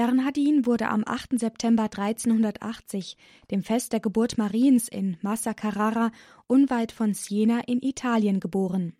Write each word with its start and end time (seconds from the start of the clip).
Bernhardin 0.00 0.64
wurde 0.64 0.88
am 0.88 1.04
8. 1.06 1.38
September 1.38 1.82
1380, 1.82 3.18
dem 3.50 3.62
Fest 3.62 3.92
der 3.92 4.00
Geburt 4.00 4.38
Mariens 4.38 4.88
in 4.88 5.18
Massa 5.20 5.52
Carrara, 5.52 6.10
unweit 6.46 6.90
von 6.90 7.12
Siena 7.12 7.60
in 7.66 7.82
Italien 7.82 8.40
geboren. 8.40 8.94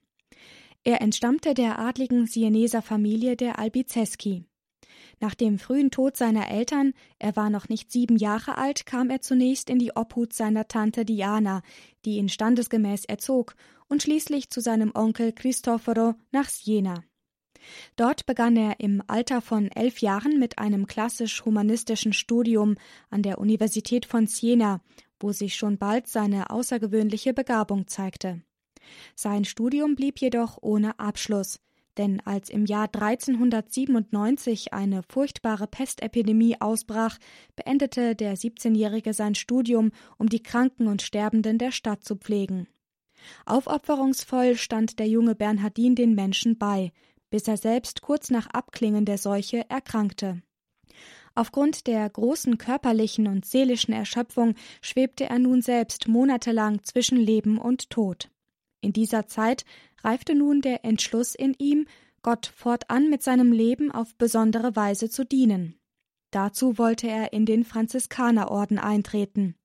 Er 0.85 1.01
entstammte 1.01 1.55
der 1.55 1.79
adligen 1.79 2.27
Sieneser 2.27 2.83
Familie 2.83 3.35
der 3.35 3.59
Albizeschi. 3.59 4.45
Nach 5.21 5.35
dem 5.35 5.59
frühen 5.59 5.91
Tod 5.91 6.19
seiner 6.19 6.51
Eltern, 6.51 6.93
er 7.19 7.35
war 7.35 7.49
noch 7.49 7.71
nicht 7.71 7.91
sieben 7.91 8.19
Jahre 8.19 8.59
alt, 8.59 8.85
kam 8.85 9.09
er 9.09 9.23
zunächst 9.23 9.71
in 9.71 9.79
die 9.79 9.97
Obhut 9.97 10.35
seiner 10.35 10.69
Tante 10.69 11.07
Diana, 11.07 11.63
die 12.05 12.19
ihn 12.19 12.29
standesgemäß 12.29 13.07
erzog, 13.07 13.55
und 13.89 14.03
schließlich 14.03 14.51
zu 14.51 14.61
seinem 14.61 14.93
Onkel 14.95 15.33
Cristoforo 15.33 16.17
nach 16.31 16.51
Siena. 16.51 17.03
Dort 17.97 18.27
begann 18.27 18.57
er 18.57 18.81
im 18.81 19.03
Alter 19.07 19.41
von 19.41 19.69
elf 19.69 20.01
Jahren 20.01 20.39
mit 20.39 20.59
einem 20.59 20.87
klassisch-humanistischen 20.87 22.13
Studium 22.13 22.77
an 23.11 23.23
der 23.23 23.39
Universität 23.39 24.07
von 24.07 24.27
Siena, 24.27 24.81
wo 25.19 25.33
sich 25.33 25.55
schon 25.55 25.79
bald 25.79 26.07
seine 26.07 26.51
außergewöhnliche 26.51 27.35
Begabung 27.35 27.87
zeigte. 27.87 28.43
Sein 29.15 29.45
Studium 29.45 29.95
blieb 29.95 30.19
jedoch 30.19 30.59
ohne 30.61 30.99
Abschluss, 30.99 31.61
denn 31.97 32.21
als 32.25 32.49
im 32.49 32.65
Jahr 32.67 32.89
1397 32.93 34.73
eine 34.73 35.03
furchtbare 35.03 35.67
Pestepidemie 35.67 36.61
ausbrach, 36.61 37.19
beendete 37.57 38.15
der 38.15 38.37
17-Jährige 38.37 39.13
sein 39.13 39.35
Studium, 39.35 39.91
um 40.17 40.29
die 40.29 40.43
Kranken 40.43 40.87
und 40.87 41.03
Sterbenden 41.03 41.59
der 41.59 41.73
Stadt 41.73 42.05
zu 42.05 42.17
pflegen. 42.17 42.69
Aufopferungsvoll 43.45 44.57
stand 44.57 44.99
der 44.99 45.07
junge 45.09 45.35
Bernhardin 45.35 45.95
den 45.95 46.15
Menschen 46.15 46.57
bei, 46.57 46.93
bis 47.31 47.49
er 47.49 47.57
selbst 47.57 48.03
kurz 48.03 48.31
nach 48.31 48.47
Abklingen 48.49 49.05
der 49.05 49.19
Seuche 49.19 49.69
erkrankte. 49.69 50.43
Aufgrund 51.35 51.87
der 51.87 52.09
großen 52.11 52.59
körperlichen 52.59 53.29
und 53.29 53.47
seelischen 53.47 53.95
Erschöpfung 53.95 54.55
schwebte 54.83 55.25
er 55.25 55.39
nun 55.39 55.63
selbst 55.63 56.09
monatelang 56.09 56.83
zwischen 56.83 57.19
Leben 57.19 57.59
und 57.59 57.91
Tod. 57.91 58.31
In 58.81 58.93
dieser 58.93 59.27
Zeit 59.27 59.65
reifte 60.03 60.35
nun 60.35 60.61
der 60.61 60.85
Entschluss 60.85 61.35
in 61.35 61.55
ihm, 61.59 61.87
Gott 62.23 62.47
fortan 62.55 63.09
mit 63.09 63.23
seinem 63.23 63.53
Leben 63.53 63.91
auf 63.91 64.15
besondere 64.17 64.77
Weise 64.77 65.09
zu 65.09 65.25
dienen. 65.25 65.79
Dazu 66.31 66.79
wollte 66.79 67.09
er 67.09 67.33
in 67.33 67.47
den 67.47 67.65
Franziskanerorden 67.65 68.79
eintreten. 68.79 69.57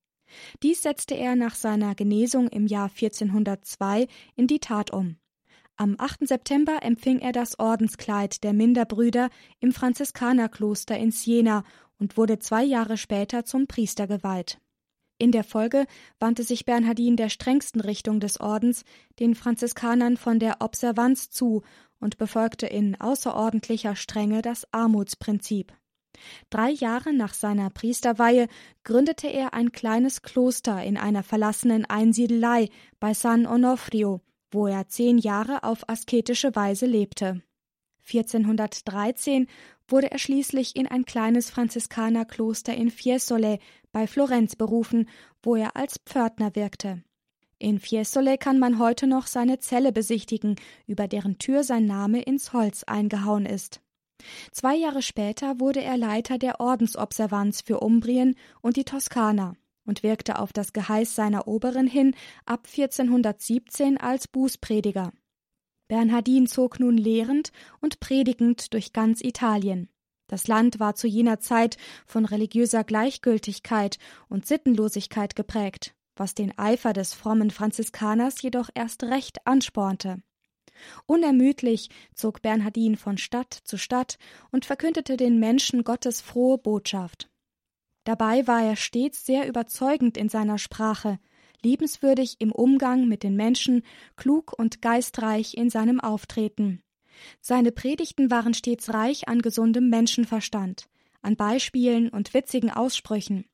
Dies 0.64 0.82
setzte 0.82 1.16
er 1.16 1.36
nach 1.36 1.56
seiner 1.56 1.96
Genesung 1.96 2.48
im 2.48 2.68
Jahr 2.68 2.90
1402 2.90 4.08
in 4.36 4.48
die 4.48 4.60
Tat 4.60 4.92
um. 4.92 5.18
Am 5.78 5.96
8. 5.98 6.26
September 6.26 6.84
empfing 6.84 7.20
er 7.20 7.34
das 7.34 7.60
Ordenskleid 7.60 8.46
der 8.46 8.54
Minderbrüder 8.54 9.30
im 9.60 9.74
Franziskanerkloster 9.74 10.98
in 10.98 11.12
Siena 11.12 11.66
und 12.00 12.16
wurde 12.16 12.40
zwei 12.40 12.64
Jahre 12.64 12.96
später 12.96 13.44
zum 13.44 13.68
Priester 13.68 14.08
geweiht. 14.08 14.62
In 15.18 15.34
der 15.34 15.44
Folge 15.44 15.86
wandte 16.18 16.44
sich 16.44 16.64
Bernhardin 16.64 17.18
der 17.18 17.28
strengsten 17.28 17.82
Richtung 17.82 18.22
des 18.22 18.40
Ordens, 18.40 18.86
den 19.20 19.36
Franziskanern 19.36 20.16
von 20.16 20.40
der 20.40 20.62
Observanz 20.62 21.30
zu 21.30 21.64
und 22.00 22.18
befolgte 22.18 22.68
in 22.68 23.00
außerordentlicher 23.00 23.98
Strenge 23.98 24.42
das 24.42 24.66
Armutsprinzip. 24.74 25.74
Drei 26.50 26.70
Jahre 26.70 27.14
nach 27.14 27.34
seiner 27.34 27.70
Priesterweihe 27.70 28.48
gründete 28.86 29.28
er 29.28 29.54
ein 29.54 29.74
kleines 29.74 30.22
Kloster 30.22 30.82
in 30.82 30.96
einer 30.96 31.24
verlassenen 31.24 31.84
Einsiedelei 31.86 32.70
bei 33.02 33.14
San 33.14 33.46
Onofrio, 33.46 34.22
wo 34.56 34.66
er 34.68 34.88
zehn 34.88 35.18
Jahre 35.18 35.64
auf 35.64 35.88
asketische 35.88 36.56
Weise 36.56 36.86
lebte. 36.86 37.42
1413 38.08 39.48
wurde 39.88 40.12
er 40.12 40.18
schließlich 40.18 40.76
in 40.76 40.88
ein 40.88 41.06
kleines 41.06 41.50
Franziskanerkloster 41.50 42.74
in 42.74 42.90
Fiesole 42.90 43.60
bei 43.92 44.08
Florenz 44.08 44.56
berufen, 44.56 45.10
wo 45.44 45.56
er 45.56 45.76
als 45.76 46.00
Pförtner 46.06 46.56
wirkte. 46.56 47.04
In 47.60 47.80
Fiesole 47.80 48.38
kann 48.38 48.60
man 48.60 48.80
heute 48.80 49.08
noch 49.08 49.28
seine 49.28 49.60
Zelle 49.60 49.92
besichtigen, 49.92 50.56
über 50.88 51.08
deren 51.08 51.38
Tür 51.38 51.64
sein 51.64 51.86
Name 51.86 52.22
ins 52.22 52.54
Holz 52.54 52.84
eingehauen 52.84 53.46
ist. 53.46 53.82
Zwei 54.52 54.76
Jahre 54.76 55.02
später 55.02 55.60
wurde 55.60 55.82
er 55.82 55.98
Leiter 55.98 56.38
der 56.38 56.60
Ordensobservanz 56.60 57.62
für 57.62 57.80
Umbrien 57.80 58.36
und 58.62 58.78
die 58.78 58.86
Toskana 58.86 59.56
und 59.86 60.04
wirkte 60.04 60.40
auf 60.40 60.54
das 60.54 60.74
Geheiß 60.74 61.16
seiner 61.16 61.48
Oberin 61.48 61.88
hin 61.88 62.16
ab 62.46 62.68
1417 62.68 63.98
als 63.98 64.28
Bußprediger. 64.28 65.12
Bernhardin 65.88 66.48
zog 66.48 66.80
nun 66.80 66.98
lehrend 66.98 67.52
und 67.80 68.00
predigend 68.00 68.74
durch 68.74 68.92
ganz 68.92 69.22
Italien. 69.22 69.90
Das 70.28 70.48
Land 70.48 70.80
war 70.80 70.96
zu 70.96 71.08
jener 71.08 71.40
Zeit 71.40 71.78
von 72.06 72.26
religiöser 72.26 72.84
Gleichgültigkeit 72.84 74.00
und 74.28 74.48
Sittenlosigkeit 74.48 75.36
geprägt, 75.36 75.94
was 76.16 76.34
den 76.34 76.58
Eifer 76.58 76.94
des 76.94 77.14
frommen 77.14 77.52
Franziskaners 77.52 78.42
jedoch 78.42 78.70
erst 78.74 79.04
recht 79.04 79.46
anspornte. 79.46 80.24
Unermüdlich 81.06 81.90
zog 82.16 82.42
Bernhardin 82.42 82.98
von 82.98 83.18
Stadt 83.18 83.54
zu 83.54 83.78
Stadt 83.78 84.18
und 84.52 84.66
verkündete 84.66 85.16
den 85.16 85.40
Menschen 85.40 85.84
Gottes 85.84 86.22
frohe 86.22 86.58
Botschaft. 86.58 87.30
Dabei 88.06 88.48
war 88.48 88.64
er 88.64 88.76
stets 88.76 89.26
sehr 89.26 89.48
überzeugend 89.48 90.16
in 90.16 90.30
seiner 90.30 90.60
Sprache, 90.60 91.20
liebenswürdig 91.64 92.36
im 92.40 92.52
Umgang 92.52 93.08
mit 93.08 93.24
den 93.24 93.36
Menschen, 93.36 93.82
klug 94.16 94.54
und 94.58 94.82
geistreich 94.82 95.56
in 95.56 95.72
seinem 95.72 96.00
Auftreten. 96.00 96.82
Seine 97.42 97.72
Predigten 97.72 98.30
waren 98.30 98.54
stets 98.54 98.94
reich 98.94 99.28
an 99.28 99.42
gesundem 99.42 99.90
Menschenverstand, 99.90 100.88
an 101.24 101.36
Beispielen 101.36 102.10
und 102.10 102.34
witzigen 102.36 102.70
Aussprüchen, 102.70 103.46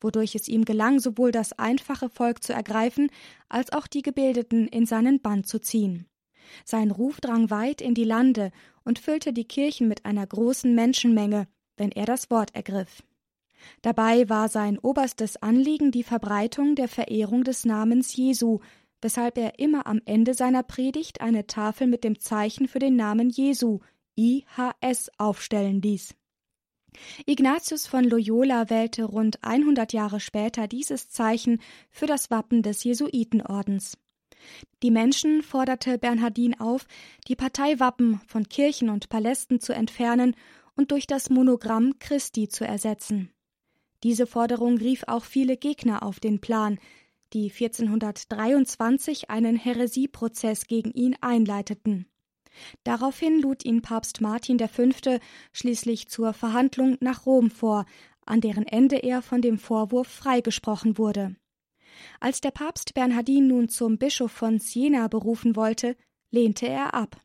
wodurch 0.00 0.34
es 0.34 0.48
ihm 0.48 0.64
gelang, 0.64 0.98
sowohl 0.98 1.30
das 1.30 1.52
einfache 1.52 2.08
Volk 2.08 2.42
zu 2.42 2.52
ergreifen, 2.52 3.10
als 3.48 3.72
auch 3.72 3.86
die 3.86 4.02
Gebildeten 4.02 4.66
in 4.66 4.86
seinen 4.86 5.20
Bann 5.20 5.44
zu 5.44 5.60
ziehen. 5.60 6.06
Sein 6.64 6.90
Ruf 6.90 7.20
drang 7.20 7.50
weit 7.50 7.80
in 7.80 7.94
die 7.94 8.04
Lande 8.04 8.50
und 8.82 8.98
füllte 8.98 9.32
die 9.32 9.44
Kirchen 9.44 9.86
mit 9.86 10.04
einer 10.04 10.26
großen 10.26 10.74
Menschenmenge, 10.74 11.46
wenn 11.76 11.92
er 11.92 12.06
das 12.06 12.28
Wort 12.30 12.52
ergriff. 12.56 13.04
Dabei 13.82 14.28
war 14.28 14.48
sein 14.48 14.78
oberstes 14.78 15.36
Anliegen 15.42 15.90
die 15.90 16.02
Verbreitung 16.02 16.74
der 16.74 16.88
Verehrung 16.88 17.44
des 17.44 17.64
Namens 17.64 18.14
Jesu, 18.14 18.60
weshalb 19.02 19.38
er 19.38 19.58
immer 19.58 19.86
am 19.86 20.00
Ende 20.04 20.34
seiner 20.34 20.62
Predigt 20.62 21.20
eine 21.20 21.46
Tafel 21.46 21.86
mit 21.86 22.04
dem 22.04 22.20
Zeichen 22.20 22.68
für 22.68 22.78
den 22.78 22.96
Namen 22.96 23.30
Jesu 23.30 23.80
IHS 24.16 25.10
aufstellen 25.18 25.80
ließ. 25.80 26.14
Ignatius 27.24 27.86
von 27.86 28.04
Loyola 28.04 28.68
wählte 28.68 29.04
rund 29.04 29.42
100 29.44 29.92
Jahre 29.92 30.20
später 30.20 30.66
dieses 30.66 31.08
Zeichen 31.08 31.60
für 31.90 32.06
das 32.06 32.30
Wappen 32.30 32.62
des 32.62 32.84
Jesuitenordens. 32.84 33.96
Die 34.82 34.90
Menschen 34.90 35.42
forderte 35.42 35.98
Bernhardin 35.98 36.58
auf, 36.58 36.86
die 37.28 37.36
Parteiwappen 37.36 38.20
von 38.26 38.48
Kirchen 38.48 38.88
und 38.88 39.08
Palästen 39.08 39.60
zu 39.60 39.72
entfernen 39.72 40.34
und 40.76 40.90
durch 40.90 41.06
das 41.06 41.30
Monogramm 41.30 41.98
Christi 41.98 42.48
zu 42.48 42.66
ersetzen. 42.66 43.30
Diese 44.02 44.26
Forderung 44.26 44.78
rief 44.78 45.04
auch 45.06 45.24
viele 45.24 45.56
Gegner 45.56 46.02
auf 46.02 46.20
den 46.20 46.40
Plan, 46.40 46.78
die 47.32 47.50
1423 47.50 49.30
einen 49.30 49.56
Häresieprozess 49.56 50.66
gegen 50.66 50.90
ihn 50.92 51.16
einleiteten. 51.20 52.06
Daraufhin 52.82 53.40
lud 53.40 53.64
ihn 53.64 53.82
Papst 53.82 54.20
Martin 54.20 54.58
V. 54.58 55.18
schließlich 55.52 56.08
zur 56.08 56.32
Verhandlung 56.32 56.96
nach 57.00 57.26
Rom 57.26 57.50
vor, 57.50 57.84
an 58.26 58.40
deren 58.40 58.66
Ende 58.66 58.96
er 58.96 59.22
von 59.22 59.42
dem 59.42 59.58
Vorwurf 59.58 60.08
freigesprochen 60.08 60.98
wurde. 60.98 61.36
Als 62.18 62.40
der 62.40 62.50
Papst 62.50 62.94
Bernhardin 62.94 63.46
nun 63.46 63.68
zum 63.68 63.98
Bischof 63.98 64.32
von 64.32 64.58
Siena 64.58 65.08
berufen 65.08 65.56
wollte, 65.56 65.96
lehnte 66.30 66.66
er 66.66 66.94
ab. 66.94 67.20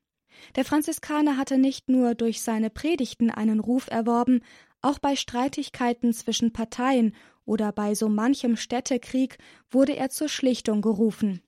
Der 0.55 0.65
Franziskaner 0.65 1.37
hatte 1.37 1.57
nicht 1.57 1.89
nur 1.89 2.13
durch 2.13 2.41
seine 2.41 2.69
Predigten 2.69 3.29
einen 3.29 3.59
Ruf 3.59 3.87
erworben, 3.89 4.41
auch 4.85 4.99
bei 4.99 5.15
Streitigkeiten 5.15 6.13
zwischen 6.13 6.53
Parteien 6.53 7.15
oder 7.43 7.71
bei 7.71 7.95
so 7.95 8.07
manchem 8.07 8.55
Städtekrieg 8.55 9.37
wurde 9.69 9.95
er 9.95 10.09
zur 10.09 10.29
Schlichtung 10.29 10.81
gerufen. 10.81 11.41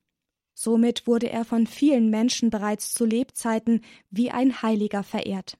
Somit 0.54 1.06
wurde 1.06 1.30
er 1.30 1.46
von 1.46 1.68
vielen 1.68 2.10
Menschen 2.10 2.50
bereits 2.50 2.94
zu 2.94 3.06
Lebzeiten 3.06 3.82
wie 4.10 4.32
ein 4.32 4.64
Heiliger 4.64 5.04
verehrt. 5.04 5.60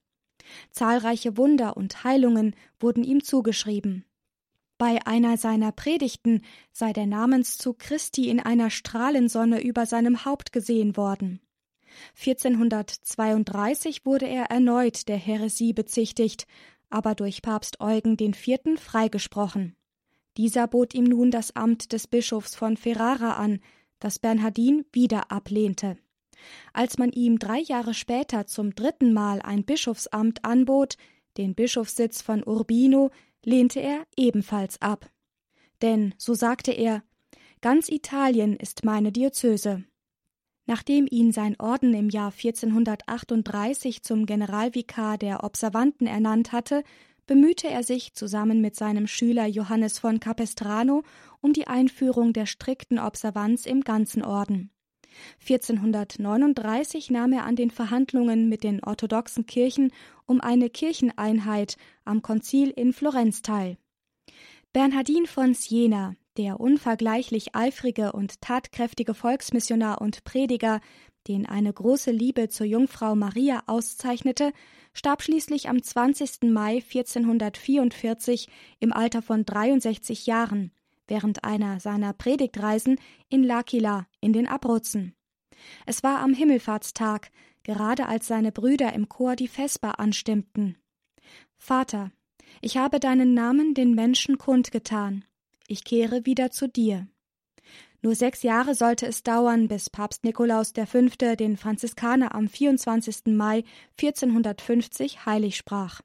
Zahlreiche 0.70 1.36
Wunder 1.36 1.76
und 1.76 2.02
Heilungen 2.02 2.56
wurden 2.80 3.04
ihm 3.04 3.22
zugeschrieben. 3.22 4.04
Bei 4.76 5.06
einer 5.06 5.36
seiner 5.36 5.70
Predigten 5.70 6.42
sei 6.72 6.92
der 6.92 7.06
Namenszug 7.06 7.78
Christi 7.78 8.28
in 8.28 8.40
einer 8.40 8.70
Strahlensonne 8.70 9.60
über 9.62 9.86
seinem 9.86 10.24
Haupt 10.24 10.52
gesehen 10.52 10.96
worden. 10.96 11.40
1432 12.16 14.04
wurde 14.04 14.26
er 14.26 14.44
erneut 14.44 15.08
der 15.08 15.16
Häresie 15.16 15.72
bezichtigt, 15.72 16.46
aber 16.90 17.14
durch 17.14 17.42
Papst 17.42 17.80
Eugen 17.80 18.16
IV. 18.18 18.80
freigesprochen. 18.80 19.76
Dieser 20.36 20.68
bot 20.68 20.94
ihm 20.94 21.04
nun 21.04 21.30
das 21.30 21.56
Amt 21.56 21.92
des 21.92 22.06
Bischofs 22.06 22.54
von 22.54 22.76
Ferrara 22.76 23.32
an, 23.32 23.60
das 23.98 24.18
Bernhardin 24.18 24.84
wieder 24.92 25.30
ablehnte. 25.32 25.98
Als 26.72 26.98
man 26.98 27.10
ihm 27.10 27.38
drei 27.38 27.58
Jahre 27.58 27.94
später 27.94 28.46
zum 28.46 28.74
dritten 28.74 29.12
Mal 29.12 29.42
ein 29.42 29.64
Bischofsamt 29.64 30.44
anbot, 30.44 30.96
den 31.36 31.54
Bischofssitz 31.54 32.22
von 32.22 32.44
Urbino, 32.44 33.10
lehnte 33.44 33.80
er 33.80 34.06
ebenfalls 34.16 34.80
ab. 34.80 35.10
Denn, 35.82 36.14
so 36.18 36.34
sagte 36.34 36.72
er, 36.72 37.02
ganz 37.60 37.88
Italien 37.88 38.56
ist 38.56 38.84
meine 38.84 39.12
Diözese. 39.12 39.84
Nachdem 40.68 41.06
ihn 41.10 41.32
sein 41.32 41.58
Orden 41.58 41.94
im 41.94 42.10
Jahr 42.10 42.30
1438 42.30 44.02
zum 44.02 44.26
Generalvikar 44.26 45.16
der 45.16 45.42
Observanten 45.42 46.06
ernannt 46.06 46.52
hatte, 46.52 46.84
bemühte 47.26 47.68
er 47.68 47.82
sich 47.82 48.12
zusammen 48.12 48.60
mit 48.60 48.76
seinem 48.76 49.06
Schüler 49.06 49.46
Johannes 49.46 49.98
von 49.98 50.20
Capestrano 50.20 51.04
um 51.40 51.54
die 51.54 51.68
Einführung 51.68 52.34
der 52.34 52.44
strikten 52.44 52.98
Observanz 52.98 53.64
im 53.64 53.80
ganzen 53.80 54.22
Orden. 54.22 54.70
1439 55.40 57.10
nahm 57.10 57.32
er 57.32 57.46
an 57.46 57.56
den 57.56 57.70
Verhandlungen 57.70 58.50
mit 58.50 58.62
den 58.62 58.84
orthodoxen 58.84 59.46
Kirchen 59.46 59.90
um 60.26 60.42
eine 60.42 60.68
Kircheneinheit 60.68 61.78
am 62.04 62.20
Konzil 62.20 62.68
in 62.68 62.92
Florenz 62.92 63.40
teil. 63.40 63.78
Bernhardin 64.74 65.24
von 65.24 65.54
Siena, 65.54 66.14
der 66.38 66.60
unvergleichlich 66.60 67.54
eifrige 67.54 68.12
und 68.12 68.40
tatkräftige 68.40 69.12
Volksmissionar 69.12 70.00
und 70.00 70.24
Prediger, 70.24 70.80
den 71.26 71.44
eine 71.44 71.72
große 71.72 72.10
Liebe 72.10 72.48
zur 72.48 72.66
Jungfrau 72.66 73.14
Maria 73.14 73.62
auszeichnete, 73.66 74.52
starb 74.94 75.22
schließlich 75.22 75.68
am 75.68 75.82
20. 75.82 76.44
Mai 76.44 76.76
1444 76.76 78.48
im 78.78 78.92
Alter 78.92 79.20
von 79.20 79.44
63 79.44 80.26
Jahren 80.26 80.72
während 81.08 81.42
einer 81.42 81.80
seiner 81.80 82.12
Predigtreisen 82.12 83.00
in 83.28 83.44
L'Aquila 83.44 84.04
in 84.20 84.32
den 84.32 84.46
Abruzzen. 84.46 85.14
Es 85.86 86.02
war 86.02 86.20
am 86.20 86.34
Himmelfahrtstag, 86.34 87.30
gerade 87.64 88.06
als 88.06 88.28
seine 88.28 88.52
Brüder 88.52 88.92
im 88.92 89.08
Chor 89.08 89.34
die 89.34 89.48
Vesper 89.48 89.98
anstimmten. 89.98 90.76
Vater, 91.56 92.12
ich 92.60 92.76
habe 92.76 93.00
deinen 93.00 93.34
Namen 93.34 93.74
den 93.74 93.94
Menschen 93.94 94.38
kundgetan. 94.38 95.24
Ich 95.70 95.84
kehre 95.84 96.24
wieder 96.24 96.50
zu 96.50 96.66
dir. 96.66 97.06
Nur 98.00 98.14
sechs 98.14 98.42
Jahre 98.42 98.74
sollte 98.74 99.06
es 99.06 99.22
dauern, 99.22 99.68
bis 99.68 99.90
Papst 99.90 100.24
Nikolaus 100.24 100.72
V. 100.72 101.34
den 101.34 101.58
Franziskaner 101.58 102.34
am 102.34 102.48
24. 102.48 103.26
Mai 103.26 103.64
1450 104.00 105.26
heilig 105.26 105.56
sprach. 105.56 106.00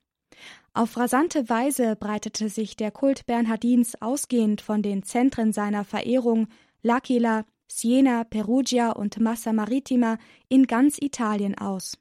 Auf 0.74 0.98
rasante 0.98 1.48
Weise 1.48 1.96
breitete 1.96 2.50
sich 2.50 2.76
der 2.76 2.92
Kult 2.92 3.26
Bernhardins 3.26 4.02
ausgehend 4.02 4.60
von 4.60 4.82
den 4.82 5.04
Zentren 5.04 5.54
seiner 5.54 5.86
Verehrung 5.86 6.48
L'Aquila, 6.84 7.46
Siena, 7.68 8.26
Perugia 8.26 8.92
und 8.92 9.18
Massa 9.22 9.54
Marittima 9.54 10.18
in 10.50 10.68
ganz 10.68 10.98
Italien 11.00 11.58
aus. 11.58 11.98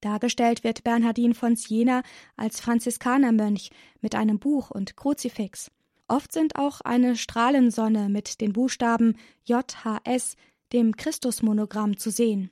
Dargestellt 0.00 0.64
wird 0.64 0.82
Bernhardin 0.82 1.34
von 1.34 1.54
Siena 1.54 2.02
als 2.36 2.58
Franziskanermönch 2.58 3.70
mit 4.00 4.16
einem 4.16 4.40
Buch 4.40 4.72
und 4.72 4.96
Kruzifix. 4.96 5.70
Oft 6.10 6.32
sind 6.32 6.56
auch 6.56 6.80
eine 6.80 7.14
Strahlensonne 7.14 8.08
mit 8.08 8.40
den 8.40 8.52
Buchstaben 8.52 9.16
JHS, 9.44 10.34
dem 10.72 10.96
Christusmonogramm, 10.96 11.98
zu 11.98 12.10
sehen. 12.10 12.50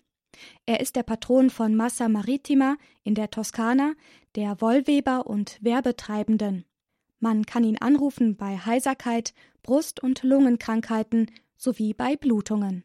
Er 0.64 0.78
ist 0.78 0.94
der 0.94 1.02
Patron 1.02 1.50
von 1.50 1.74
Massa 1.74 2.08
Marittima 2.08 2.76
in 3.02 3.16
der 3.16 3.32
Toskana, 3.32 3.94
der 4.36 4.60
Wollweber 4.60 5.26
und 5.26 5.58
Werbetreibenden. 5.60 6.66
Man 7.18 7.46
kann 7.46 7.64
ihn 7.64 7.78
anrufen 7.78 8.36
bei 8.36 8.56
Heiserkeit, 8.58 9.34
Brust- 9.64 10.00
und 10.00 10.22
Lungenkrankheiten 10.22 11.28
sowie 11.56 11.94
bei 11.94 12.14
Blutungen. 12.14 12.84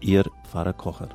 Ihr 0.00 0.24
Pfarrer 0.44 0.72
Kocher. 0.72 1.10